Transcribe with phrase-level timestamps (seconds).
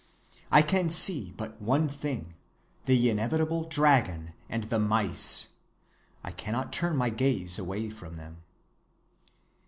[0.51, 2.33] I can see but one thing:
[2.85, 8.41] the inevitable dragon and the mice—I cannot turn my gaze away from them.